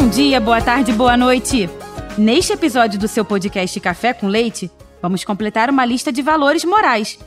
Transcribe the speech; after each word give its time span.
Bom 0.00 0.08
dia, 0.08 0.40
boa 0.40 0.62
tarde, 0.62 0.92
boa 0.92 1.16
noite. 1.16 1.68
Neste 2.16 2.52
episódio 2.52 3.00
do 3.00 3.08
seu 3.08 3.24
podcast 3.24 3.80
Café 3.80 4.14
com 4.14 4.28
Leite, 4.28 4.70
vamos 5.02 5.24
completar 5.24 5.68
uma 5.68 5.84
lista 5.84 6.12
de 6.12 6.22
valores 6.22 6.64
morais, 6.64 7.18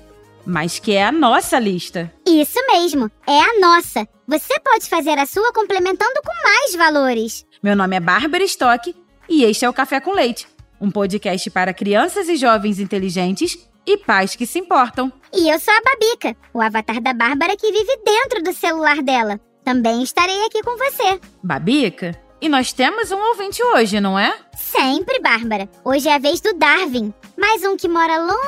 mas 0.45 0.79
que 0.79 0.93
é 0.93 1.03
a 1.03 1.11
nossa 1.11 1.59
lista. 1.59 2.09
Isso 2.25 2.57
mesmo, 2.71 3.11
é 3.27 3.37
a 3.37 3.59
nossa. 3.59 4.07
Você 4.25 4.57
pode 4.61 4.87
fazer 4.87 5.19
a 5.19 5.25
sua 5.25 5.51
complementando 5.51 6.21
com 6.25 6.31
mais 6.47 6.73
valores. 6.73 7.45
Meu 7.61 7.75
nome 7.75 7.97
é 7.97 7.99
Bárbara 7.99 8.45
Stock 8.45 8.95
e 9.27 9.43
este 9.43 9.65
é 9.65 9.69
o 9.69 9.73
Café 9.73 9.99
com 9.99 10.13
Leite, 10.13 10.47
um 10.79 10.89
podcast 10.89 11.51
para 11.51 11.73
crianças 11.73 12.29
e 12.29 12.37
jovens 12.37 12.79
inteligentes 12.79 13.67
e 13.85 13.97
pais 13.97 14.33
que 14.33 14.45
se 14.45 14.59
importam. 14.59 15.11
E 15.33 15.49
eu 15.49 15.59
sou 15.59 15.73
a 15.73 15.81
Babica, 15.81 16.37
o 16.53 16.61
avatar 16.61 17.01
da 17.01 17.13
Bárbara 17.13 17.57
que 17.57 17.69
vive 17.69 17.99
dentro 18.05 18.41
do 18.41 18.53
celular 18.53 19.01
dela. 19.01 19.41
Também 19.61 20.01
estarei 20.01 20.45
aqui 20.45 20.63
com 20.63 20.77
você. 20.77 21.19
Babica? 21.43 22.30
E 22.41 22.49
nós 22.49 22.73
temos 22.73 23.11
um 23.11 23.19
ouvinte 23.19 23.61
hoje, 23.61 23.99
não 23.99 24.17
é? 24.17 24.33
Sempre, 24.55 25.19
Bárbara. 25.19 25.69
Hoje 25.85 26.09
é 26.09 26.15
a 26.15 26.17
vez 26.17 26.41
do 26.41 26.55
Darwin. 26.55 27.13
Mais 27.37 27.63
um 27.63 27.77
que 27.77 27.87
mora 27.87 28.17
longe. 28.17 28.39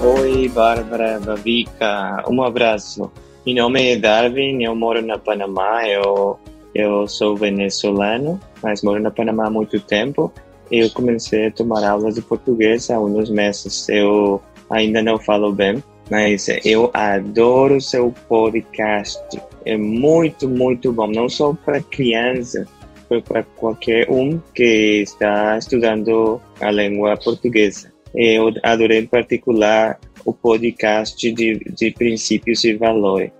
Oi, 0.00 0.48
Bárbara, 0.50 1.18
Babica. 1.18 2.22
Um 2.30 2.40
abraço. 2.40 3.10
Meu 3.44 3.56
nome 3.56 3.94
é 3.94 3.96
Darwin, 3.96 4.62
eu 4.62 4.76
moro 4.76 5.04
na 5.04 5.18
Panamá. 5.18 5.88
Eu, 5.88 6.38
eu 6.72 7.08
sou 7.08 7.34
venezuelano, 7.36 8.40
mas 8.62 8.80
moro 8.80 9.02
na 9.02 9.10
Panamá 9.10 9.48
há 9.48 9.50
muito 9.50 9.80
tempo. 9.80 10.32
Eu 10.70 10.88
comecei 10.90 11.48
a 11.48 11.50
tomar 11.50 11.82
aulas 11.82 12.14
de 12.14 12.22
português 12.22 12.88
há 12.90 13.00
uns 13.00 13.28
meses. 13.28 13.88
Eu 13.88 14.40
ainda 14.70 15.02
não 15.02 15.18
falo 15.18 15.52
bem, 15.52 15.82
mas 16.08 16.46
eu 16.64 16.92
adoro 16.94 17.80
seu 17.80 18.14
podcast. 18.28 19.20
É 19.64 19.76
muito, 19.76 20.48
muito 20.48 20.92
bom. 20.92 21.06
Não 21.06 21.28
só 21.28 21.54
para 21.54 21.80
criança, 21.80 22.66
mas 23.08 23.22
para 23.22 23.42
qualquer 23.42 24.10
um 24.10 24.38
que 24.54 25.02
está 25.02 25.58
estudando 25.58 26.40
a 26.60 26.70
língua 26.70 27.16
portuguesa. 27.16 27.92
Eu 28.14 28.52
adorei 28.62 29.00
em 29.00 29.06
particular 29.06 29.98
o 30.24 30.32
podcast 30.32 31.32
de, 31.32 31.58
de 31.58 31.90
princípios 31.90 32.62
e 32.64 32.74
valores. 32.74 33.30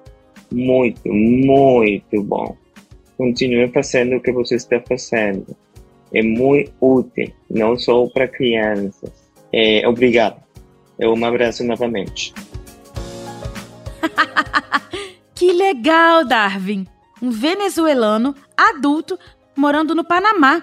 Muito, 0.53 1.09
muito 1.09 2.23
bom. 2.23 2.57
Continue 3.17 3.69
fazendo 3.69 4.17
o 4.17 4.21
que 4.21 4.33
você 4.33 4.57
está 4.57 4.81
fazendo. 4.81 5.57
É 6.13 6.23
muito 6.23 6.73
útil, 6.81 7.33
não 7.51 7.77
só 7.77 8.07
para 8.07 8.29
crianças. 8.29 9.11
É, 9.53 9.87
obrigado. 9.87 10.43
Um 11.01 11.25
abraço 11.25 11.65
novamente. 11.65 12.33
que 15.35 15.53
legal, 15.53 16.25
Darwin! 16.25 16.87
Um 17.21 17.31
venezuelano 17.31 18.35
adulto 18.57 19.19
morando 19.57 19.95
no 19.95 20.05
Panamá. 20.05 20.63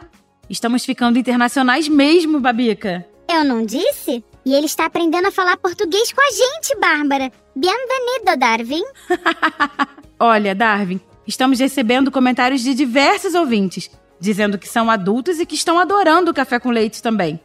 Estamos 0.50 0.86
ficando 0.86 1.18
internacionais 1.18 1.88
mesmo, 1.88 2.40
Babica. 2.40 3.06
Eu 3.30 3.44
não 3.44 3.66
disse? 3.66 4.24
E 4.46 4.54
ele 4.54 4.66
está 4.66 4.86
aprendendo 4.86 5.28
a 5.28 5.32
falar 5.32 5.58
português 5.58 6.12
com 6.12 6.22
a 6.22 6.32
gente, 6.32 6.76
Bárbara. 6.80 7.32
Bienvenido, 7.56 8.38
Darwin. 8.38 8.84
Olha, 10.20 10.56
Darwin, 10.56 11.00
estamos 11.28 11.60
recebendo 11.60 12.12
comentários 12.12 12.62
de 12.62 12.74
diversos 12.74 13.34
ouvintes, 13.34 13.90
dizendo 14.20 14.58
que 14.58 14.68
são 14.68 14.90
adultos 14.90 15.40
e 15.40 15.46
que 15.46 15.56
estão 15.56 15.80
adorando 15.80 16.32
o 16.32 16.34
café 16.34 16.60
com 16.60 16.70
leite 16.70 17.02
também. 17.02 17.40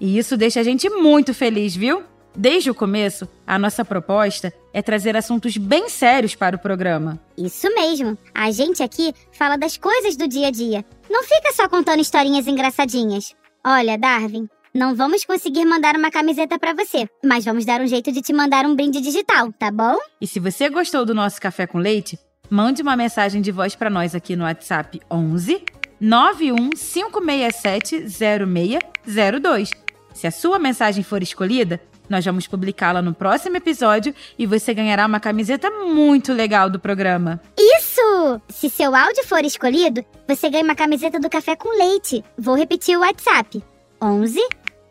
E 0.00 0.18
isso 0.18 0.36
deixa 0.36 0.60
a 0.60 0.62
gente 0.62 0.88
muito 0.90 1.32
feliz, 1.32 1.74
viu? 1.74 2.02
Desde 2.34 2.70
o 2.70 2.74
começo, 2.74 3.28
a 3.46 3.58
nossa 3.58 3.84
proposta 3.84 4.52
é 4.72 4.80
trazer 4.80 5.16
assuntos 5.16 5.56
bem 5.56 5.88
sérios 5.88 6.34
para 6.34 6.56
o 6.56 6.58
programa. 6.58 7.20
Isso 7.36 7.68
mesmo. 7.74 8.16
A 8.34 8.50
gente 8.50 8.82
aqui 8.82 9.12
fala 9.32 9.56
das 9.56 9.76
coisas 9.76 10.16
do 10.16 10.26
dia 10.26 10.48
a 10.48 10.50
dia. 10.50 10.84
Não 11.10 11.22
fica 11.22 11.52
só 11.52 11.68
contando 11.68 12.00
historinhas 12.00 12.46
engraçadinhas. 12.46 13.34
Olha, 13.64 13.98
Darwin, 13.98 14.48
não 14.74 14.94
vamos 14.94 15.26
conseguir 15.26 15.66
mandar 15.66 15.94
uma 15.94 16.10
camiseta 16.10 16.58
para 16.58 16.72
você, 16.72 17.06
mas 17.22 17.44
vamos 17.44 17.66
dar 17.66 17.82
um 17.82 17.86
jeito 17.86 18.10
de 18.10 18.22
te 18.22 18.32
mandar 18.32 18.64
um 18.64 18.74
brinde 18.74 19.02
digital, 19.02 19.52
tá 19.52 19.70
bom? 19.70 19.98
E 20.18 20.26
se 20.26 20.40
você 20.40 20.70
gostou 20.70 21.04
do 21.04 21.14
nosso 21.14 21.38
café 21.38 21.66
com 21.66 21.76
leite, 21.78 22.18
mande 22.48 22.80
uma 22.80 22.96
mensagem 22.96 23.42
de 23.42 23.52
voz 23.52 23.74
para 23.74 23.90
nós 23.90 24.14
aqui 24.14 24.34
no 24.34 24.44
WhatsApp 24.44 24.98
11 25.10 25.62
91567 26.00 28.06
0602. 28.08 29.70
Se 30.14 30.26
a 30.26 30.30
sua 30.30 30.58
mensagem 30.58 31.04
for 31.04 31.22
escolhida, 31.22 31.78
nós 32.12 32.24
vamos 32.26 32.46
publicá-la 32.46 33.00
no 33.00 33.14
próximo 33.14 33.56
episódio 33.56 34.14
e 34.38 34.44
você 34.44 34.74
ganhará 34.74 35.06
uma 35.06 35.18
camiseta 35.18 35.70
muito 35.70 36.30
legal 36.34 36.68
do 36.68 36.78
programa. 36.78 37.40
Isso! 37.58 38.38
Se 38.50 38.68
seu 38.68 38.94
áudio 38.94 39.24
for 39.24 39.42
escolhido, 39.42 40.04
você 40.28 40.50
ganha 40.50 40.62
uma 40.62 40.74
camiseta 40.74 41.18
do 41.18 41.30
Café 41.30 41.56
com 41.56 41.70
Leite. 41.70 42.22
Vou 42.38 42.54
repetir 42.54 42.98
o 42.98 43.00
WhatsApp: 43.00 43.64
11 44.00 44.38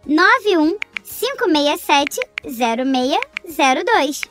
91 0.07 0.77
567 1.03 2.19
0602. 2.43 4.21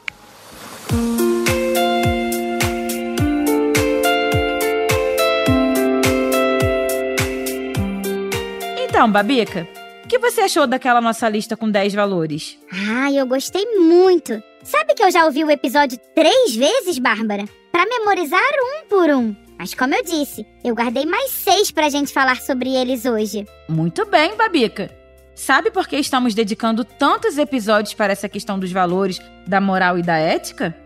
Então, 8.83 9.11
Babica, 9.11 9.67
que 10.10 10.19
você 10.19 10.41
achou 10.41 10.66
daquela 10.66 11.00
nossa 11.00 11.28
lista 11.28 11.56
com 11.56 11.71
10 11.71 11.94
valores? 11.94 12.59
Ah, 12.72 13.12
eu 13.12 13.25
gostei 13.25 13.65
muito. 13.78 14.43
Sabe 14.60 14.93
que 14.93 15.04
eu 15.04 15.10
já 15.12 15.25
ouvi 15.25 15.44
o 15.44 15.50
episódio 15.50 15.97
três 16.16 16.56
vezes, 16.56 16.98
Bárbara? 16.98 17.44
Para 17.71 17.87
memorizar 17.87 18.43
um 18.43 18.88
por 18.88 19.09
um. 19.09 19.37
Mas 19.56 19.72
como 19.72 19.94
eu 19.94 20.03
disse, 20.03 20.44
eu 20.65 20.75
guardei 20.75 21.06
mais 21.06 21.31
seis 21.31 21.71
pra 21.71 21.88
gente 21.88 22.12
falar 22.12 22.41
sobre 22.41 22.75
eles 22.75 23.04
hoje. 23.04 23.47
Muito 23.69 24.04
bem, 24.04 24.37
Babica. 24.37 24.91
Sabe 25.32 25.71
por 25.71 25.87
que 25.87 25.97
estamos 25.97 26.34
dedicando 26.34 26.84
tantos 26.84 27.38
episódios 27.38 27.94
para 27.94 28.12
essa 28.12 28.28
questão 28.28 28.59
dos 28.59 28.72
valores, 28.72 29.21
da 29.47 29.60
moral 29.60 29.97
e 29.97 30.03
da 30.03 30.16
ética? 30.16 30.77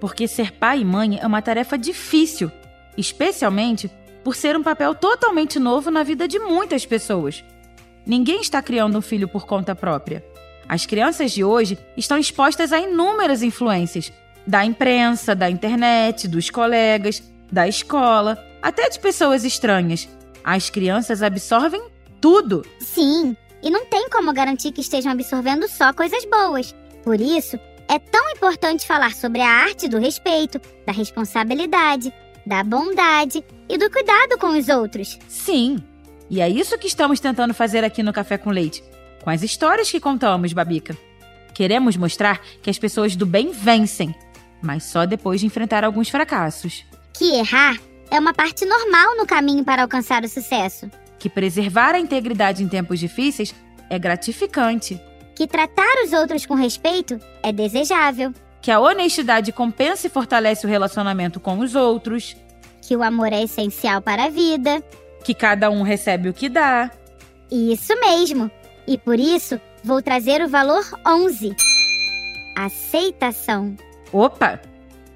Porque 0.00 0.28
ser 0.28 0.52
pai 0.52 0.82
e 0.82 0.84
mãe 0.84 1.18
é 1.20 1.26
uma 1.26 1.42
tarefa 1.42 1.76
difícil, 1.76 2.52
especialmente 2.96 3.90
por 4.22 4.36
ser 4.36 4.56
um 4.56 4.62
papel 4.62 4.94
totalmente 4.94 5.58
novo 5.58 5.90
na 5.90 6.04
vida 6.04 6.28
de 6.28 6.38
muitas 6.38 6.86
pessoas. 6.86 7.42
Ninguém 8.06 8.40
está 8.40 8.62
criando 8.62 8.98
um 8.98 9.02
filho 9.02 9.28
por 9.28 9.46
conta 9.46 9.74
própria. 9.74 10.24
As 10.68 10.86
crianças 10.86 11.32
de 11.32 11.42
hoje 11.42 11.78
estão 11.96 12.16
expostas 12.16 12.72
a 12.72 12.78
inúmeras 12.78 13.42
influências 13.42 14.12
da 14.46 14.64
imprensa, 14.64 15.34
da 15.34 15.50
internet, 15.50 16.26
dos 16.26 16.50
colegas, 16.50 17.22
da 17.50 17.68
escola, 17.68 18.38
até 18.62 18.88
de 18.88 18.98
pessoas 18.98 19.44
estranhas. 19.44 20.08
As 20.42 20.70
crianças 20.70 21.22
absorvem 21.22 21.82
tudo. 22.20 22.64
Sim, 22.80 23.36
e 23.62 23.70
não 23.70 23.84
tem 23.86 24.08
como 24.08 24.32
garantir 24.32 24.72
que 24.72 24.80
estejam 24.80 25.12
absorvendo 25.12 25.68
só 25.68 25.92
coisas 25.92 26.24
boas. 26.24 26.74
Por 27.02 27.20
isso, 27.20 27.58
é 27.88 27.98
tão 27.98 28.30
importante 28.30 28.86
falar 28.86 29.14
sobre 29.14 29.40
a 29.40 29.48
arte 29.48 29.88
do 29.88 29.98
respeito, 29.98 30.60
da 30.86 30.92
responsabilidade, 30.92 32.12
da 32.46 32.62
bondade 32.62 33.44
e 33.68 33.76
do 33.76 33.90
cuidado 33.90 34.38
com 34.38 34.58
os 34.58 34.68
outros. 34.68 35.18
Sim, 35.28 35.78
e 36.30 36.40
é 36.40 36.48
isso 36.48 36.78
que 36.78 36.86
estamos 36.86 37.18
tentando 37.18 37.52
fazer 37.52 37.82
aqui 37.82 38.04
no 38.04 38.12
Café 38.12 38.38
com 38.38 38.50
Leite, 38.50 38.84
com 39.24 39.28
as 39.28 39.42
histórias 39.42 39.90
que 39.90 39.98
contamos, 39.98 40.52
Babica. 40.52 40.96
Queremos 41.52 41.96
mostrar 41.96 42.40
que 42.62 42.70
as 42.70 42.78
pessoas 42.78 43.16
do 43.16 43.26
bem 43.26 43.50
vencem, 43.50 44.14
mas 44.62 44.84
só 44.84 45.04
depois 45.04 45.40
de 45.40 45.46
enfrentar 45.46 45.82
alguns 45.82 46.08
fracassos. 46.08 46.86
Que 47.12 47.34
errar 47.34 47.76
é 48.10 48.18
uma 48.18 48.32
parte 48.32 48.64
normal 48.64 49.16
no 49.16 49.26
caminho 49.26 49.64
para 49.64 49.82
alcançar 49.82 50.22
o 50.22 50.28
sucesso. 50.28 50.88
Que 51.18 51.28
preservar 51.28 51.96
a 51.96 51.98
integridade 51.98 52.62
em 52.62 52.68
tempos 52.68 53.00
difíceis 53.00 53.52
é 53.90 53.98
gratificante. 53.98 55.00
Que 55.34 55.48
tratar 55.48 56.04
os 56.04 56.12
outros 56.12 56.46
com 56.46 56.54
respeito 56.54 57.18
é 57.42 57.52
desejável. 57.52 58.32
Que 58.62 58.70
a 58.70 58.78
honestidade 58.78 59.52
compensa 59.52 60.06
e 60.06 60.10
fortalece 60.10 60.64
o 60.64 60.68
relacionamento 60.68 61.40
com 61.40 61.58
os 61.58 61.74
outros. 61.74 62.36
Que 62.82 62.94
o 62.94 63.02
amor 63.02 63.32
é 63.32 63.42
essencial 63.42 64.00
para 64.00 64.24
a 64.24 64.28
vida. 64.30 64.82
Que 65.24 65.34
cada 65.34 65.70
um 65.70 65.82
recebe 65.82 66.28
o 66.28 66.34
que 66.34 66.48
dá. 66.48 66.90
Isso 67.50 67.98
mesmo. 68.00 68.50
E 68.86 68.96
por 68.96 69.18
isso, 69.18 69.60
vou 69.84 70.00
trazer 70.02 70.42
o 70.42 70.48
valor 70.48 70.84
11. 71.06 71.54
Aceitação. 72.56 73.76
Opa! 74.12 74.60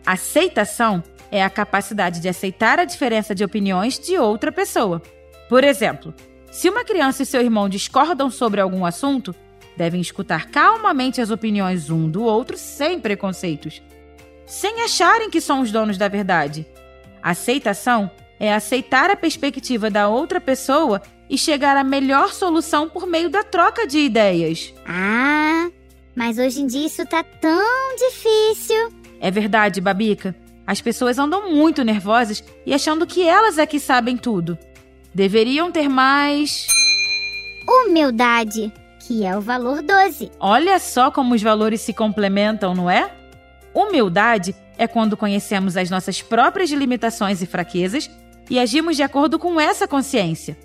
Aceitação 0.06 1.03
é 1.31 1.43
a 1.43 1.51
capacidade 1.51 2.21
de 2.21 2.29
aceitar 2.29 2.79
a 2.79 2.85
diferença 2.85 3.35
de 3.35 3.45
opiniões 3.45 3.99
de 3.99 4.19
outra 4.19 4.53
pessoa. 4.53 5.03
Por 5.49 5.65
exemplo, 5.65 6.15
se 6.51 6.69
uma 6.69 6.85
criança 6.85 7.23
e 7.23 7.27
seu 7.27 7.41
irmão 7.41 7.69
discordam 7.69 8.31
sobre 8.31 8.61
algum 8.61 8.87
assunto, 8.87 9.35
devem 9.77 10.01
escutar 10.01 10.47
calmamente 10.51 11.21
as 11.21 11.31
opiniões 11.31 11.91
um 11.91 12.09
do 12.09 12.23
outro 12.23 12.56
sem 12.56 13.01
preconceitos, 13.01 13.83
sem 14.47 14.83
acharem 14.83 15.31
que 15.31 15.41
são 15.41 15.61
os 15.61 15.73
donos 15.73 15.99
da 15.99 16.06
verdade. 16.06 16.67
Aceitação 17.23 18.11
é 18.39 18.53
aceitar 18.53 19.11
a 19.11 19.17
perspectiva 19.17 19.91
da 19.91 20.09
outra 20.09 20.41
pessoa 20.41 21.01
e 21.29 21.39
chegar 21.39 21.77
à 21.77 21.85
melhor 21.85 22.33
solução 22.33 22.89
por 22.89 23.07
meio 23.07 23.31
da 23.31 23.43
troca 23.43 23.87
de 23.87 23.99
ideias. 23.99 24.75
Ah, 24.87 25.71
mas 26.15 26.39
hoje 26.39 26.61
em 26.61 26.67
dia 26.67 26.87
isso 26.87 27.05
tá 27.07 27.23
tão 27.23 27.97
difícil. 27.97 28.93
É 29.21 29.31
verdade, 29.31 29.81
Babica. 29.81 30.35
As 30.67 30.81
pessoas 30.81 31.19
andam 31.19 31.51
muito 31.51 31.85
nervosas 31.85 32.43
e 32.65 32.73
achando 32.73 33.07
que 33.07 33.23
elas 33.23 33.59
é 33.59 33.67
que 33.67 33.79
sabem 33.79 34.17
tudo. 34.17 34.59
Deveriam 35.15 35.71
ter 35.71 35.89
mais. 35.89 36.67
Humildade, 37.67 38.73
que 39.01 39.25
é 39.25 39.37
o 39.37 39.41
valor 39.41 39.83
12. 39.83 40.31
Olha 40.41 40.79
só 40.79 41.11
como 41.11 41.35
os 41.35 41.43
valores 41.43 41.81
se 41.81 41.93
complementam, 41.93 42.75
não 42.75 42.91
é? 42.91 43.11
Humildade 43.75 44.55
é 44.79 44.87
quando 44.87 45.17
conhecemos 45.17 45.77
as 45.77 45.91
nossas 45.91 46.21
próprias 46.23 46.71
limitações 46.71 47.43
e 47.43 47.47
fraquezas 47.47 48.11
e 48.50 48.58
agimos 48.58 48.96
de 48.96 49.02
acordo 49.02 49.38
com 49.38 49.61
essa 49.61 49.87
consciência. 49.88 50.56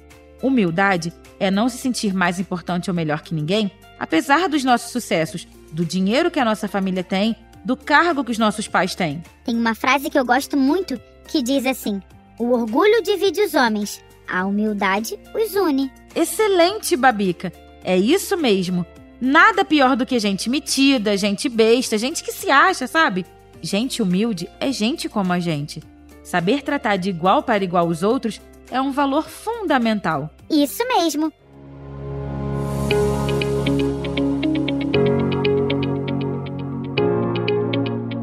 Humildade 0.42 1.14
é 1.40 1.50
não 1.50 1.70
se 1.70 1.78
sentir 1.78 2.14
mais 2.14 2.40
importante 2.40 2.90
ou 2.90 2.96
melhor 2.96 3.22
que 3.22 3.36
ninguém, 3.36 3.72
apesar 4.00 4.48
dos 4.48 4.64
nossos 4.64 4.92
sucessos, 4.92 5.48
do 5.72 5.86
dinheiro 5.86 6.32
que 6.32 6.40
a 6.40 6.46
nossa 6.46 6.68
família 6.68 7.04
tem, 7.04 7.36
do 7.64 7.76
cargo 7.76 8.24
que 8.24 8.32
os 8.32 8.38
nossos 8.38 8.68
pais 8.68 8.96
têm. 8.96 9.22
Tem 9.44 9.56
uma 9.56 9.76
frase 9.76 10.10
que 10.10 10.18
eu 10.18 10.26
gosto 10.26 10.58
muito 10.58 11.00
que 11.28 11.42
diz 11.42 11.66
assim: 11.66 12.02
O 12.38 12.52
orgulho 12.52 13.04
divide 13.04 13.42
os 13.42 13.54
homens, 13.54 14.04
a 14.28 14.46
humildade 14.46 15.20
os 15.34 15.56
une. 15.56 15.92
Excelente, 16.16 16.96
Babica! 16.96 17.52
É 17.84 17.98
isso 17.98 18.36
mesmo. 18.38 18.86
Nada 19.22 19.66
pior 19.66 19.96
do 19.96 20.06
que 20.06 20.18
gente 20.20 20.50
metida, 20.50 21.18
gente 21.18 21.50
besta, 21.50 21.98
gente 21.98 22.24
que 22.24 22.32
se 22.32 22.50
acha, 22.50 22.88
sabe? 22.88 23.26
Gente 23.62 24.02
humilde 24.02 24.50
é 24.60 24.72
gente 24.72 25.10
como 25.10 25.34
a 25.34 25.40
gente. 25.40 25.82
Saber 26.30 26.62
tratar 26.62 26.96
de 26.98 27.10
igual 27.10 27.42
para 27.42 27.64
igual 27.64 27.88
os 27.88 28.04
outros 28.04 28.40
é 28.70 28.80
um 28.80 28.92
valor 28.92 29.28
fundamental. 29.28 30.30
Isso 30.48 30.88
mesmo. 30.88 31.34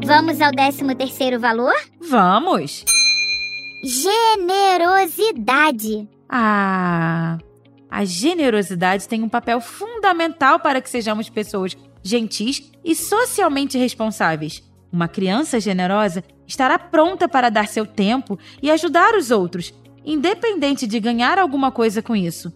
Vamos 0.05 0.39
ao 0.39 0.53
décimo 0.53 0.95
terceiro 0.95 1.37
valor? 1.37 1.73
Vamos! 1.99 2.85
Generosidade. 3.83 6.07
Ah, 6.29 7.37
a 7.91 8.05
generosidade 8.05 9.05
tem 9.05 9.21
um 9.21 9.27
papel 9.27 9.59
fundamental 9.59 10.61
para 10.61 10.79
que 10.79 10.89
sejamos 10.89 11.29
pessoas 11.29 11.75
gentis 12.01 12.71
e 12.85 12.95
socialmente 12.95 13.77
responsáveis. 13.77 14.65
Uma 14.91 15.07
criança 15.07 15.59
generosa 15.59 16.23
estará 16.47 16.79
pronta 16.79 17.27
para 17.27 17.49
dar 17.49 17.67
seu 17.67 17.85
tempo 17.85 18.39
e 18.61 18.71
ajudar 18.71 19.15
os 19.15 19.31
outros, 19.31 19.73
independente 20.05 20.87
de 20.87 20.99
ganhar 20.99 21.37
alguma 21.37 21.71
coisa 21.71 22.01
com 22.01 22.15
isso. 22.15 22.53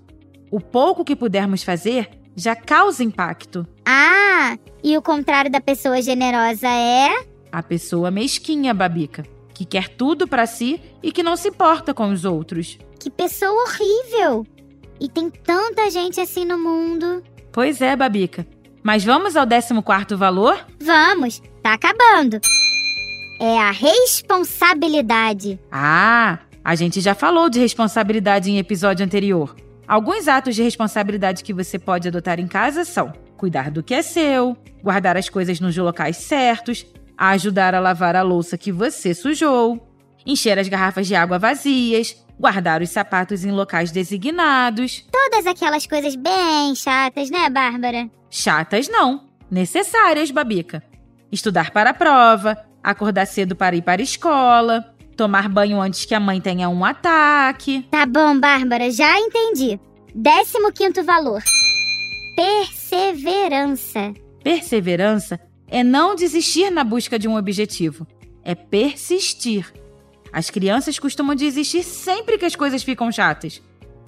O 0.49 0.59
pouco 0.59 1.03
que 1.03 1.15
pudermos 1.15 1.63
fazer 1.63 2.09
já 2.35 2.55
causa 2.55 3.03
impacto. 3.03 3.67
Ah, 3.85 4.57
e 4.83 4.97
o 4.97 5.01
contrário 5.01 5.51
da 5.51 5.59
pessoa 5.59 6.01
generosa 6.01 6.67
é? 6.67 7.09
A 7.51 7.61
pessoa 7.61 8.09
mesquinha, 8.09 8.73
Babica, 8.73 9.23
que 9.53 9.65
quer 9.65 9.89
tudo 9.89 10.27
para 10.27 10.45
si 10.45 10.81
e 11.03 11.11
que 11.11 11.21
não 11.21 11.35
se 11.35 11.49
importa 11.49 11.93
com 11.93 12.11
os 12.11 12.23
outros. 12.23 12.77
Que 12.99 13.09
pessoa 13.09 13.63
horrível! 13.63 14.45
E 14.99 15.09
tem 15.09 15.29
tanta 15.29 15.89
gente 15.89 16.21
assim 16.21 16.45
no 16.45 16.57
mundo. 16.57 17.23
Pois 17.51 17.81
é, 17.81 17.95
Babica. 17.95 18.47
Mas 18.83 19.03
vamos 19.03 19.35
ao 19.35 19.45
14 19.47 20.15
valor? 20.15 20.65
Vamos, 20.79 21.41
tá 21.61 21.73
acabando. 21.73 22.39
É 23.39 23.57
a 23.59 23.71
responsabilidade. 23.71 25.59
Ah, 25.71 26.39
a 26.63 26.75
gente 26.75 27.01
já 27.01 27.15
falou 27.15 27.49
de 27.49 27.59
responsabilidade 27.59 28.51
em 28.51 28.57
episódio 28.59 29.05
anterior. 29.05 29.55
Alguns 29.87 30.27
atos 30.27 30.55
de 30.55 30.63
responsabilidade 30.63 31.43
que 31.43 31.53
você 31.53 31.79
pode 31.79 32.07
adotar 32.07 32.39
em 32.39 32.47
casa 32.47 32.85
são 32.85 33.11
cuidar 33.35 33.71
do 33.71 33.81
que 33.81 33.95
é 33.95 34.03
seu, 34.03 34.55
guardar 34.83 35.17
as 35.17 35.27
coisas 35.27 35.59
nos 35.59 35.75
locais 35.75 36.17
certos, 36.17 36.85
ajudar 37.17 37.73
a 37.73 37.79
lavar 37.79 38.15
a 38.15 38.21
louça 38.21 38.55
que 38.55 38.71
você 38.71 39.15
sujou, 39.15 39.91
encher 40.23 40.59
as 40.59 40.67
garrafas 40.67 41.07
de 41.07 41.15
água 41.15 41.39
vazias, 41.39 42.15
guardar 42.39 42.83
os 42.83 42.89
sapatos 42.91 43.43
em 43.43 43.51
locais 43.51 43.91
designados. 43.91 45.03
Todas 45.11 45.47
aquelas 45.47 45.87
coisas 45.87 46.15
bem 46.15 46.75
chatas, 46.75 47.31
né, 47.31 47.49
Bárbara? 47.49 48.07
Chatas 48.29 48.87
não, 48.87 49.23
necessárias, 49.49 50.29
Babica. 50.29 50.83
Estudar 51.31 51.71
para 51.71 51.91
a 51.91 51.93
prova, 51.93 52.57
acordar 52.83 53.25
cedo 53.25 53.55
para 53.55 53.75
ir 53.75 53.81
para 53.81 54.01
a 54.01 54.03
escola, 54.03 54.93
tomar 55.15 55.47
banho 55.47 55.79
antes 55.79 56.03
que 56.05 56.13
a 56.13 56.19
mãe 56.19 56.41
tenha 56.41 56.67
um 56.67 56.83
ataque. 56.83 57.87
Tá 57.89 58.05
bom, 58.05 58.37
Bárbara, 58.39 58.91
já 58.91 59.17
entendi. 59.19 59.79
Décimo 60.13 60.73
quinto 60.73 61.03
valor. 61.03 61.41
Perseverança. 62.35 64.13
Perseverança 64.43 65.39
é 65.67 65.83
não 65.83 66.15
desistir 66.15 66.69
na 66.69 66.83
busca 66.83 67.17
de 67.17 67.27
um 67.27 67.37
objetivo, 67.37 68.05
é 68.43 68.53
persistir. 68.53 69.71
As 70.33 70.49
crianças 70.49 70.99
costumam 70.99 71.35
desistir 71.35 71.83
sempre 71.83 72.37
que 72.37 72.45
as 72.45 72.55
coisas 72.55 72.83
ficam 72.83 73.11
chatas. 73.11 73.61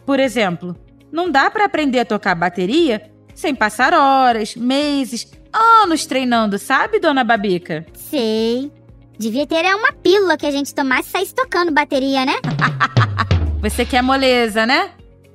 Por 0.06 0.20
exemplo, 0.20 0.76
não 1.12 1.30
dá 1.30 1.50
para 1.50 1.66
aprender 1.66 2.00
a 2.00 2.06
tocar 2.06 2.36
bateria 2.36 3.13
sem 3.36 3.54
passar 3.54 3.94
horas, 3.94 4.56
meses, 4.56 5.32
anos 5.52 6.06
treinando, 6.06 6.58
sabe, 6.58 7.00
dona 7.00 7.24
Babica? 7.24 7.86
Sei. 7.94 8.72
Devia 9.18 9.46
ter 9.46 9.64
é 9.64 9.76
uma 9.76 9.92
pílula 9.92 10.38
que 10.38 10.46
a 10.46 10.52
gente 10.52 10.74
tomasse 10.74 11.10
e 11.10 11.12
saísse 11.12 11.36
tocando 11.36 11.72
bateria, 11.72 12.26
né? 12.26 12.34
Você 13.62 13.86
quer 13.86 14.02
moleza, 14.02 14.66
né? 14.66 14.92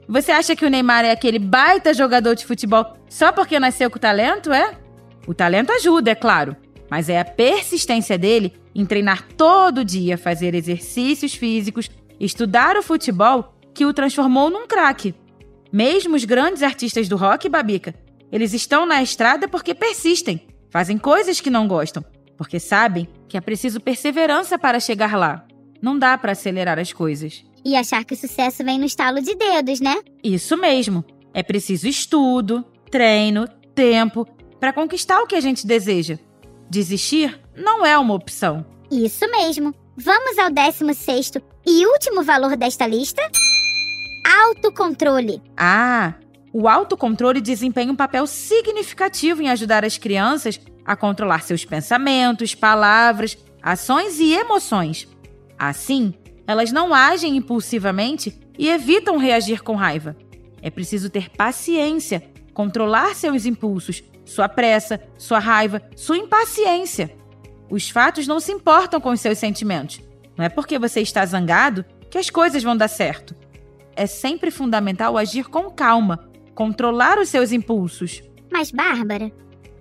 Você 0.08 0.32
acha 0.32 0.56
que 0.56 0.64
o 0.64 0.70
Neymar 0.70 1.04
é 1.04 1.10
aquele 1.10 1.38
baita 1.38 1.94
jogador 1.94 2.34
de 2.34 2.44
futebol 2.44 2.96
só 3.08 3.30
porque 3.30 3.60
nasceu 3.60 3.90
com 3.90 3.98
talento, 3.98 4.52
é? 4.52 4.72
O 5.26 5.34
talento 5.34 5.70
ajuda, 5.72 6.10
é 6.10 6.14
claro, 6.14 6.56
mas 6.90 7.08
é 7.08 7.20
a 7.20 7.24
persistência 7.24 8.18
dele 8.18 8.54
em 8.74 8.86
treinar 8.86 9.26
todo 9.36 9.84
dia, 9.84 10.16
fazer 10.16 10.54
exercícios 10.54 11.34
físicos, 11.34 11.90
estudar 12.18 12.76
o 12.76 12.82
futebol 12.82 13.54
que 13.74 13.84
o 13.84 13.92
transformou 13.92 14.50
num 14.50 14.66
craque. 14.66 15.14
Mesmo 15.72 16.16
os 16.16 16.24
grandes 16.24 16.62
artistas 16.62 17.08
do 17.08 17.16
rock, 17.16 17.48
Babica, 17.48 17.94
eles 18.32 18.52
estão 18.52 18.86
na 18.86 19.02
estrada 19.02 19.48
porque 19.48 19.74
persistem, 19.74 20.46
fazem 20.70 20.98
coisas 20.98 21.40
que 21.40 21.50
não 21.50 21.68
gostam, 21.68 22.04
porque 22.36 22.58
sabem 22.58 23.08
que 23.28 23.36
é 23.36 23.40
preciso 23.40 23.80
perseverança 23.80 24.58
para 24.58 24.80
chegar 24.80 25.16
lá. 25.16 25.44
Não 25.80 25.98
dá 25.98 26.16
para 26.16 26.32
acelerar 26.32 26.78
as 26.78 26.92
coisas. 26.92 27.44
E 27.64 27.76
achar 27.76 28.04
que 28.04 28.14
o 28.14 28.16
sucesso 28.16 28.64
vem 28.64 28.78
no 28.78 28.84
estalo 28.84 29.20
de 29.20 29.34
dedos, 29.34 29.80
né? 29.80 29.96
Isso 30.22 30.56
mesmo. 30.56 31.04
É 31.34 31.42
preciso 31.42 31.86
estudo, 31.86 32.64
treino, 32.90 33.46
tempo 33.74 34.26
para 34.58 34.72
conquistar 34.72 35.20
o 35.20 35.26
que 35.26 35.36
a 35.36 35.40
gente 35.40 35.66
deseja. 35.66 36.18
Desistir 36.70 37.38
não 37.56 37.84
é 37.84 37.96
uma 37.98 38.14
opção. 38.14 38.66
Isso 38.90 39.28
mesmo. 39.30 39.74
Vamos 39.96 40.38
ao 40.38 40.50
16 40.50 41.32
e 41.66 41.86
último 41.86 42.22
valor 42.22 42.56
desta 42.56 42.86
lista: 42.86 43.22
autocontrole. 44.28 45.42
Ah, 45.56 46.14
o 46.52 46.68
autocontrole 46.68 47.40
desempenha 47.40 47.92
um 47.92 47.96
papel 47.96 48.26
significativo 48.26 49.42
em 49.42 49.48
ajudar 49.48 49.84
as 49.84 49.98
crianças 49.98 50.60
a 50.84 50.96
controlar 50.96 51.42
seus 51.42 51.64
pensamentos, 51.64 52.54
palavras, 52.54 53.36
ações 53.62 54.18
e 54.18 54.32
emoções. 54.32 55.06
Assim, 55.58 56.14
elas 56.46 56.72
não 56.72 56.94
agem 56.94 57.36
impulsivamente 57.36 58.38
e 58.58 58.68
evitam 58.68 59.18
reagir 59.18 59.62
com 59.62 59.74
raiva. 59.74 60.16
É 60.62 60.70
preciso 60.70 61.10
ter 61.10 61.30
paciência, 61.30 62.22
controlar 62.54 63.14
seus 63.14 63.44
impulsos, 63.44 64.02
sua 64.24 64.48
pressa, 64.48 65.00
sua 65.16 65.38
raiva, 65.38 65.82
sua 65.94 66.16
impaciência. 66.16 67.14
Os 67.70 67.90
fatos 67.90 68.26
não 68.26 68.40
se 68.40 68.50
importam 68.50 69.00
com 69.00 69.10
os 69.10 69.20
seus 69.20 69.38
sentimentos. 69.38 70.00
Não 70.36 70.44
é 70.44 70.48
porque 70.48 70.78
você 70.78 71.00
está 71.00 71.24
zangado 71.24 71.84
que 72.10 72.18
as 72.18 72.30
coisas 72.30 72.62
vão 72.62 72.76
dar 72.76 72.88
certo. 72.88 73.34
É 73.98 74.06
sempre 74.06 74.52
fundamental 74.52 75.18
agir 75.18 75.48
com 75.48 75.68
calma, 75.68 76.20
controlar 76.54 77.18
os 77.18 77.28
seus 77.28 77.50
impulsos. 77.50 78.22
Mas, 78.48 78.70
Bárbara, 78.70 79.32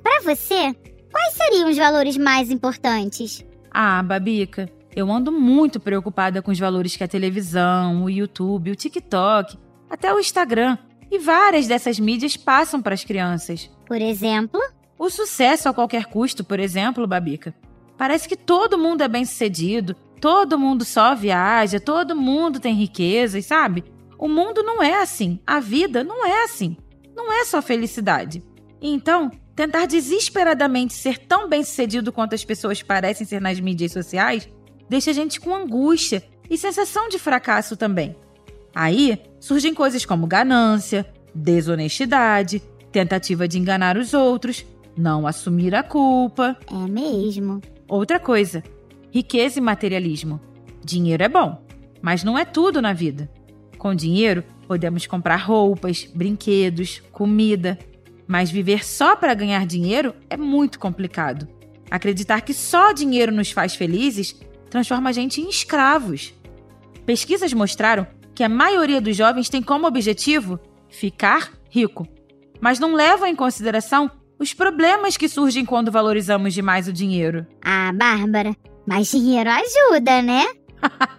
para 0.01 0.21
você, 0.23 0.73
quais 1.11 1.33
seriam 1.35 1.69
os 1.69 1.77
valores 1.77 2.17
mais 2.17 2.49
importantes? 2.49 3.45
Ah, 3.69 4.01
Babica, 4.01 4.71
eu 4.95 5.11
ando 5.11 5.31
muito 5.31 5.79
preocupada 5.79 6.41
com 6.41 6.49
os 6.49 6.57
valores 6.57 6.95
que 6.95 7.03
a 7.03 7.07
televisão, 7.07 8.05
o 8.05 8.09
YouTube, 8.09 8.71
o 8.71 8.75
TikTok, 8.75 9.55
até 9.87 10.11
o 10.11 10.19
Instagram 10.19 10.79
e 11.11 11.19
várias 11.19 11.67
dessas 11.67 11.99
mídias 11.99 12.35
passam 12.35 12.81
para 12.81 12.95
as 12.95 13.03
crianças. 13.03 13.69
Por 13.85 14.01
exemplo? 14.01 14.59
O 14.97 15.11
sucesso 15.11 15.69
a 15.69 15.73
qualquer 15.75 16.05
custo, 16.05 16.43
por 16.43 16.59
exemplo, 16.59 17.05
Babica. 17.05 17.53
Parece 17.95 18.27
que 18.27 18.35
todo 18.35 18.79
mundo 18.79 19.03
é 19.03 19.07
bem-sucedido, 19.07 19.95
todo 20.19 20.57
mundo 20.57 20.83
só 20.83 21.13
viaja, 21.13 21.79
todo 21.79 22.15
mundo 22.15 22.59
tem 22.59 22.73
riquezas, 22.73 23.45
sabe? 23.45 23.83
O 24.17 24.27
mundo 24.27 24.63
não 24.63 24.81
é 24.81 25.01
assim, 25.01 25.39
a 25.45 25.59
vida 25.59 26.03
não 26.03 26.25
é 26.25 26.43
assim. 26.43 26.75
Não 27.15 27.31
é 27.31 27.45
só 27.45 27.61
felicidade. 27.61 28.43
Então, 28.81 29.31
tentar 29.55 29.85
desesperadamente 29.85 30.93
ser 30.93 31.17
tão 31.17 31.49
bem-sucedido 31.49 32.11
quanto 32.11 32.35
as 32.35 32.45
pessoas 32.45 32.83
parecem 32.83 33.25
ser 33.25 33.41
nas 33.41 33.59
mídias 33.59 33.91
sociais 33.91 34.47
deixa 34.89 35.11
a 35.11 35.13
gente 35.13 35.39
com 35.39 35.53
angústia 35.53 36.23
e 36.49 36.57
sensação 36.57 37.09
de 37.09 37.19
fracasso 37.19 37.75
também. 37.75 38.15
Aí 38.73 39.21
surgem 39.39 39.73
coisas 39.73 40.05
como 40.05 40.27
ganância, 40.27 41.05
desonestidade, 41.33 42.61
tentativa 42.91 43.47
de 43.47 43.57
enganar 43.57 43.97
os 43.97 44.13
outros, 44.13 44.65
não 44.95 45.27
assumir 45.27 45.75
a 45.75 45.83
culpa. 45.83 46.57
É 46.71 46.87
mesmo. 46.87 47.61
Outra 47.87 48.19
coisa, 48.19 48.63
riqueza 49.11 49.59
e 49.59 49.61
materialismo. 49.61 50.39
Dinheiro 50.83 51.23
é 51.23 51.29
bom, 51.29 51.61
mas 52.01 52.23
não 52.23 52.37
é 52.37 52.45
tudo 52.45 52.81
na 52.81 52.93
vida. 52.93 53.29
Com 53.77 53.93
dinheiro, 53.93 54.43
podemos 54.67 55.05
comprar 55.05 55.37
roupas, 55.37 56.03
brinquedos, 56.13 57.01
comida, 57.11 57.77
mas 58.27 58.51
viver 58.51 58.85
só 58.85 59.15
para 59.15 59.33
ganhar 59.33 59.65
dinheiro 59.65 60.13
é 60.29 60.35
muito 60.35 60.79
complicado. 60.79 61.47
Acreditar 61.89 62.41
que 62.41 62.53
só 62.53 62.91
dinheiro 62.91 63.31
nos 63.31 63.51
faz 63.51 63.75
felizes 63.75 64.35
transforma 64.69 65.09
a 65.09 65.13
gente 65.13 65.39
em 65.39 65.49
escravos. 65.49 66.33
Pesquisas 67.05 67.53
mostraram 67.53 68.05
que 68.35 68.43
a 68.43 68.49
maioria 68.49 68.99
dos 68.99 69.15
jovens 69.15 69.49
tem 69.49 69.61
como 69.61 69.87
objetivo 69.87 70.59
ficar 70.89 71.53
rico, 71.69 72.07
mas 72.59 72.79
não 72.79 72.93
levam 72.93 73.27
em 73.27 73.35
consideração 73.35 74.11
os 74.37 74.53
problemas 74.53 75.17
que 75.17 75.27
surgem 75.27 75.65
quando 75.65 75.91
valorizamos 75.91 76.53
demais 76.53 76.87
o 76.87 76.93
dinheiro. 76.93 77.47
Ah, 77.63 77.91
Bárbara, 77.93 78.55
mas 78.85 79.09
dinheiro 79.09 79.49
ajuda, 79.49 80.21
né? 80.21 80.45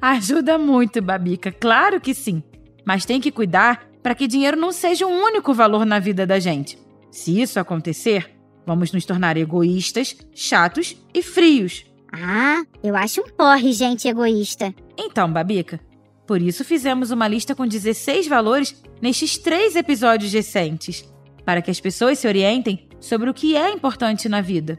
ajuda 0.00 0.58
muito, 0.58 1.00
Babica, 1.02 1.52
claro 1.52 2.00
que 2.00 2.14
sim. 2.14 2.42
Mas 2.84 3.04
tem 3.04 3.20
que 3.20 3.32
cuidar 3.32 3.88
para 4.02 4.14
que 4.14 4.28
dinheiro 4.28 4.56
não 4.56 4.70
seja 4.70 5.06
o 5.06 5.10
único 5.10 5.52
valor 5.52 5.84
na 5.84 5.98
vida 5.98 6.26
da 6.26 6.38
gente. 6.38 6.78
Se 7.10 7.40
isso 7.40 7.58
acontecer, 7.58 8.30
vamos 8.66 8.92
nos 8.92 9.04
tornar 9.04 9.36
egoístas, 9.36 10.16
chatos 10.34 10.96
e 11.12 11.22
frios. 11.22 11.84
Ah, 12.12 12.62
eu 12.82 12.94
acho 12.94 13.20
um 13.20 13.28
porre 13.28 13.72
gente 13.72 14.06
egoísta. 14.06 14.74
Então, 14.96 15.32
Babica, 15.32 15.80
por 16.26 16.40
isso 16.40 16.64
fizemos 16.64 17.10
uma 17.10 17.26
lista 17.26 17.54
com 17.54 17.66
16 17.66 18.26
valores 18.26 18.82
nestes 19.00 19.38
três 19.38 19.76
episódios 19.76 20.32
recentes, 20.32 21.04
para 21.44 21.62
que 21.62 21.70
as 21.70 21.80
pessoas 21.80 22.18
se 22.18 22.26
orientem 22.26 22.88
sobre 23.00 23.28
o 23.28 23.34
que 23.34 23.56
é 23.56 23.70
importante 23.70 24.28
na 24.28 24.40
vida. 24.40 24.78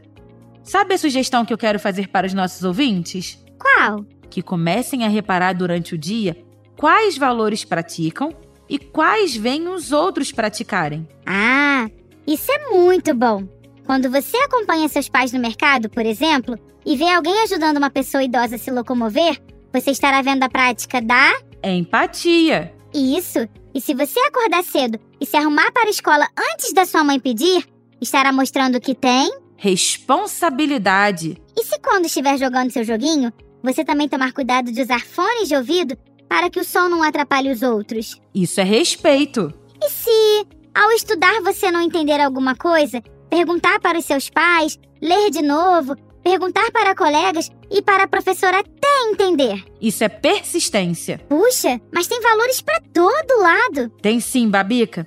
Sabe 0.62 0.94
a 0.94 0.98
sugestão 0.98 1.44
que 1.44 1.52
eu 1.52 1.58
quero 1.58 1.78
fazer 1.78 2.08
para 2.08 2.26
os 2.26 2.34
nossos 2.34 2.62
ouvintes? 2.64 3.42
Qual? 3.58 4.04
Que 4.30 4.42
comecem 4.42 5.04
a 5.04 5.08
reparar 5.08 5.52
durante 5.54 5.94
o 5.94 5.98
dia 5.98 6.36
quais 6.76 7.16
valores 7.18 7.64
praticam 7.64 8.32
e 8.68 8.78
quais 8.78 9.34
veem 9.34 9.68
os 9.68 9.92
outros 9.92 10.30
praticarem. 10.30 11.08
Ah, 11.26 11.88
isso 12.26 12.52
é 12.52 12.70
muito 12.70 13.14
bom. 13.14 13.48
Quando 13.86 14.10
você 14.10 14.36
acompanha 14.36 14.88
seus 14.88 15.08
pais 15.08 15.32
no 15.32 15.40
mercado, 15.40 15.88
por 15.88 16.04
exemplo, 16.04 16.58
e 16.84 16.94
vê 16.96 17.08
alguém 17.08 17.42
ajudando 17.42 17.78
uma 17.78 17.90
pessoa 17.90 18.22
idosa 18.22 18.56
a 18.56 18.58
se 18.58 18.70
locomover, 18.70 19.40
você 19.72 19.90
estará 19.90 20.20
vendo 20.20 20.42
a 20.42 20.48
prática 20.48 21.00
da 21.00 21.38
empatia. 21.64 22.72
Isso. 22.92 23.48
E 23.74 23.80
se 23.80 23.94
você 23.94 24.20
acordar 24.20 24.62
cedo 24.62 24.98
e 25.20 25.26
se 25.26 25.36
arrumar 25.36 25.72
para 25.72 25.86
a 25.86 25.90
escola 25.90 26.26
antes 26.52 26.72
da 26.72 26.84
sua 26.84 27.02
mãe 27.02 27.18
pedir, 27.18 27.66
estará 28.00 28.32
mostrando 28.32 28.80
que 28.80 28.94
tem 28.94 29.30
responsabilidade. 29.56 31.36
E 31.56 31.64
se 31.64 31.78
quando 31.80 32.06
estiver 32.06 32.38
jogando 32.38 32.70
seu 32.70 32.84
joguinho, 32.84 33.32
você 33.62 33.84
também 33.84 34.08
tomar 34.08 34.32
cuidado 34.32 34.70
de 34.70 34.82
usar 34.82 35.04
fones 35.04 35.48
de 35.48 35.56
ouvido 35.56 35.96
para 36.28 36.50
que 36.50 36.60
o 36.60 36.64
som 36.64 36.88
não 36.88 37.02
atrapalhe 37.02 37.50
os 37.50 37.62
outros. 37.62 38.20
Isso 38.34 38.60
é 38.60 38.64
respeito. 38.64 39.52
E 39.82 39.90
se, 39.90 40.46
ao 40.74 40.90
estudar, 40.92 41.40
você 41.42 41.70
não 41.70 41.80
entender 41.80 42.20
alguma 42.20 42.54
coisa, 42.54 43.02
perguntar 43.30 43.80
para 43.80 43.98
os 43.98 44.04
seus 44.04 44.28
pais, 44.28 44.78
ler 45.00 45.30
de 45.30 45.42
novo, 45.42 45.96
perguntar 46.22 46.70
para 46.70 46.94
colegas 46.94 47.50
e 47.70 47.80
para 47.80 48.04
a 48.04 48.08
professora 48.08 48.58
até 48.58 49.10
entender? 49.10 49.64
Isso 49.80 50.04
é 50.04 50.08
persistência. 50.08 51.18
Puxa, 51.28 51.80
mas 51.92 52.06
tem 52.06 52.20
valores 52.20 52.60
para 52.60 52.80
todo 52.92 53.40
lado. 53.40 53.90
Tem 54.02 54.20
sim, 54.20 54.48
Babica. 54.48 55.06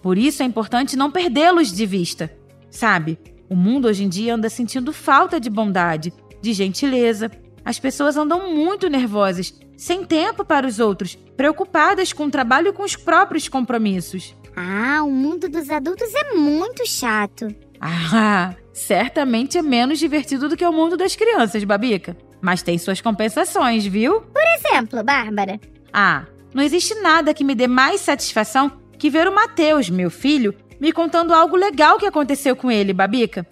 Por 0.00 0.18
isso 0.18 0.42
é 0.42 0.46
importante 0.46 0.96
não 0.96 1.10
perdê-los 1.10 1.72
de 1.72 1.86
vista. 1.86 2.34
Sabe, 2.70 3.18
o 3.48 3.54
mundo 3.54 3.86
hoje 3.86 4.04
em 4.04 4.08
dia 4.08 4.34
anda 4.34 4.48
sentindo 4.48 4.92
falta 4.92 5.38
de 5.38 5.50
bondade, 5.50 6.12
de 6.40 6.52
gentileza, 6.52 7.30
as 7.64 7.78
pessoas 7.78 8.16
andam 8.16 8.54
muito 8.54 8.88
nervosas, 8.88 9.54
sem 9.76 10.04
tempo 10.04 10.44
para 10.44 10.66
os 10.66 10.78
outros, 10.78 11.16
preocupadas 11.36 12.12
com 12.12 12.26
o 12.26 12.30
trabalho 12.30 12.68
e 12.68 12.72
com 12.72 12.82
os 12.82 12.96
próprios 12.96 13.48
compromissos. 13.48 14.34
Ah, 14.56 15.02
o 15.02 15.10
mundo 15.10 15.48
dos 15.48 15.70
adultos 15.70 16.12
é 16.14 16.34
muito 16.34 16.86
chato. 16.86 17.48
Ah, 17.80 18.54
certamente 18.72 19.58
é 19.58 19.62
menos 19.62 19.98
divertido 19.98 20.48
do 20.48 20.56
que 20.56 20.64
o 20.64 20.72
mundo 20.72 20.96
das 20.96 21.16
crianças, 21.16 21.64
Babica. 21.64 22.16
Mas 22.40 22.62
tem 22.62 22.76
suas 22.78 23.00
compensações, 23.00 23.86
viu? 23.86 24.20
Por 24.20 24.42
exemplo, 24.56 25.02
Bárbara. 25.02 25.60
Ah, 25.92 26.26
não 26.52 26.62
existe 26.62 26.94
nada 26.96 27.32
que 27.32 27.44
me 27.44 27.54
dê 27.54 27.66
mais 27.66 28.00
satisfação 28.00 28.70
que 28.98 29.10
ver 29.10 29.26
o 29.26 29.34
Mateus, 29.34 29.88
meu 29.88 30.10
filho, 30.10 30.54
me 30.80 30.92
contando 30.92 31.32
algo 31.32 31.56
legal 31.56 31.98
que 31.98 32.06
aconteceu 32.06 32.54
com 32.54 32.70
ele, 32.70 32.92
Babica. 32.92 33.46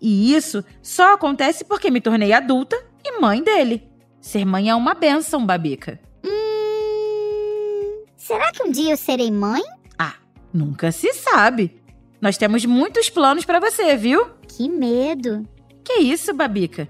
E 0.00 0.34
isso 0.34 0.64
só 0.82 1.14
acontece 1.14 1.64
porque 1.64 1.90
me 1.90 2.00
tornei 2.00 2.32
adulta 2.32 2.76
e 3.04 3.20
mãe 3.20 3.42
dele. 3.42 3.88
Ser 4.20 4.44
mãe 4.44 4.70
é 4.70 4.74
uma 4.74 4.94
benção, 4.94 5.44
Babica. 5.44 6.00
Hum, 6.24 8.04
será 8.16 8.50
que 8.50 8.62
um 8.62 8.70
dia 8.70 8.92
eu 8.92 8.96
serei 8.96 9.30
mãe? 9.30 9.62
Ah, 9.98 10.14
nunca 10.52 10.90
se 10.90 11.12
sabe. 11.12 11.80
Nós 12.20 12.38
temos 12.38 12.64
muitos 12.64 13.10
planos 13.10 13.44
para 13.44 13.60
você, 13.60 13.96
viu? 13.96 14.26
Que 14.48 14.68
medo. 14.68 15.46
Que 15.84 16.00
isso, 16.00 16.32
Babica? 16.32 16.88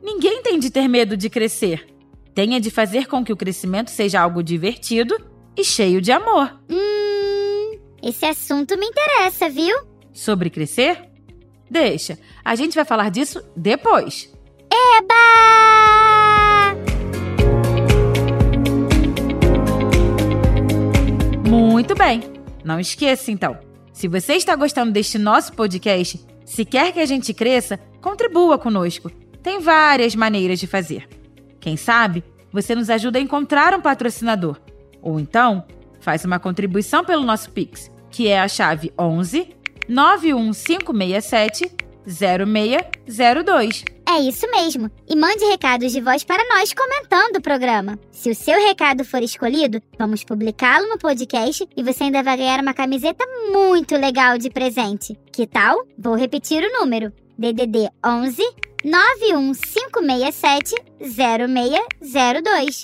Ninguém 0.00 0.42
tem 0.42 0.58
de 0.60 0.70
ter 0.70 0.86
medo 0.86 1.16
de 1.16 1.28
crescer. 1.28 1.86
Tenha 2.32 2.60
de 2.60 2.70
fazer 2.70 3.06
com 3.08 3.24
que 3.24 3.32
o 3.32 3.36
crescimento 3.36 3.90
seja 3.90 4.20
algo 4.20 4.42
divertido 4.42 5.16
e 5.56 5.64
cheio 5.64 6.00
de 6.00 6.12
amor. 6.12 6.60
Hum, 6.70 7.78
esse 8.00 8.24
assunto 8.24 8.78
me 8.78 8.86
interessa, 8.86 9.48
viu? 9.48 9.76
Sobre 10.12 10.50
crescer? 10.50 11.08
Deixa, 11.68 12.16
a 12.44 12.54
gente 12.54 12.76
vai 12.76 12.84
falar 12.84 13.10
disso 13.10 13.42
depois. 13.56 14.32
Eba! 14.72 15.16
Muito 21.48 21.94
bem. 21.94 22.22
Não 22.64 22.80
esqueça, 22.80 23.30
então. 23.30 23.58
Se 23.92 24.08
você 24.08 24.34
está 24.34 24.54
gostando 24.54 24.92
deste 24.92 25.18
nosso 25.18 25.52
podcast, 25.52 26.24
se 26.44 26.64
quer 26.64 26.92
que 26.92 27.00
a 27.00 27.06
gente 27.06 27.32
cresça, 27.32 27.78
contribua 28.00 28.58
conosco. 28.58 29.10
Tem 29.42 29.60
várias 29.60 30.14
maneiras 30.14 30.58
de 30.58 30.66
fazer. 30.66 31.08
Quem 31.60 31.76
sabe 31.76 32.22
você 32.52 32.74
nos 32.74 32.90
ajuda 32.90 33.18
a 33.18 33.22
encontrar 33.22 33.74
um 33.74 33.80
patrocinador. 33.80 34.58
Ou 35.02 35.20
então, 35.20 35.64
faz 36.00 36.24
uma 36.24 36.38
contribuição 36.38 37.04
pelo 37.04 37.24
nosso 37.24 37.50
Pix, 37.50 37.90
que 38.10 38.28
é 38.28 38.40
a 38.40 38.48
chave 38.48 38.92
11 38.98 39.54
91567 39.88 41.70
0602. 42.06 43.84
É 44.08 44.20
isso 44.20 44.48
mesmo. 44.50 44.90
E 45.08 45.16
mande 45.16 45.44
recados 45.44 45.92
de 45.92 46.00
voz 46.00 46.22
para 46.22 46.42
nós 46.54 46.72
comentando 46.72 47.36
o 47.36 47.42
programa. 47.42 47.98
Se 48.12 48.30
o 48.30 48.34
seu 48.34 48.54
recado 48.54 49.04
for 49.04 49.22
escolhido, 49.22 49.82
vamos 49.98 50.22
publicá-lo 50.22 50.88
no 50.88 50.96
podcast 50.98 51.68
e 51.76 51.82
você 51.82 52.04
ainda 52.04 52.22
vai 52.22 52.36
ganhar 52.36 52.60
uma 52.60 52.72
camiseta 52.72 53.26
muito 53.52 53.96
legal 53.96 54.38
de 54.38 54.48
presente. 54.48 55.18
Que 55.32 55.46
tal? 55.46 55.84
Vou 55.98 56.14
repetir 56.14 56.62
o 56.62 56.72
número: 56.80 57.12
DDD 57.36 57.90
11 58.04 58.42
91567 58.84 60.74
0602. 61.00 62.82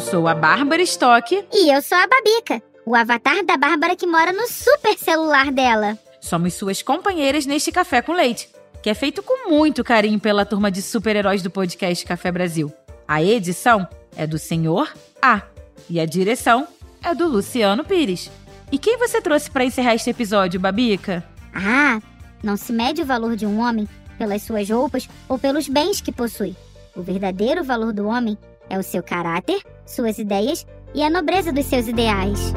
Eu 0.00 0.06
sou 0.06 0.26
a 0.26 0.34
Bárbara 0.34 0.80
Stock. 0.80 1.44
E 1.52 1.70
eu 1.70 1.82
sou 1.82 1.98
a 1.98 2.06
Babica, 2.06 2.62
o 2.86 2.96
avatar 2.96 3.44
da 3.44 3.58
Bárbara 3.58 3.94
que 3.94 4.06
mora 4.06 4.32
no 4.32 4.48
super 4.48 4.96
celular 4.96 5.52
dela. 5.52 5.98
Somos 6.22 6.54
suas 6.54 6.80
companheiras 6.80 7.44
neste 7.44 7.70
Café 7.70 8.00
com 8.00 8.14
Leite, 8.14 8.48
que 8.82 8.88
é 8.88 8.94
feito 8.94 9.22
com 9.22 9.50
muito 9.50 9.84
carinho 9.84 10.18
pela 10.18 10.46
turma 10.46 10.70
de 10.70 10.80
super-heróis 10.80 11.42
do 11.42 11.50
podcast 11.50 12.02
Café 12.06 12.32
Brasil. 12.32 12.72
A 13.06 13.22
edição 13.22 13.86
é 14.16 14.26
do 14.26 14.38
Senhor 14.38 14.90
A 15.20 15.42
e 15.86 16.00
a 16.00 16.06
direção 16.06 16.66
é 17.04 17.14
do 17.14 17.28
Luciano 17.28 17.84
Pires. 17.84 18.30
E 18.72 18.78
quem 18.78 18.96
você 18.96 19.20
trouxe 19.20 19.50
para 19.50 19.66
encerrar 19.66 19.96
este 19.96 20.08
episódio, 20.08 20.58
Babica? 20.58 21.22
Ah, 21.54 22.00
não 22.42 22.56
se 22.56 22.72
mede 22.72 23.02
o 23.02 23.06
valor 23.06 23.36
de 23.36 23.44
um 23.44 23.60
homem 23.60 23.86
pelas 24.16 24.40
suas 24.44 24.70
roupas 24.70 25.06
ou 25.28 25.38
pelos 25.38 25.68
bens 25.68 26.00
que 26.00 26.10
possui. 26.10 26.56
O 26.96 27.02
verdadeiro 27.02 27.62
valor 27.62 27.92
do 27.92 28.06
homem 28.06 28.38
é 28.70 28.78
o 28.78 28.82
seu 28.82 29.02
caráter, 29.02 29.60
suas 29.84 30.18
ideias 30.18 30.66
e 30.94 31.02
a 31.02 31.10
nobreza 31.10 31.52
dos 31.52 31.66
seus 31.66 31.86
ideais. 31.88 32.54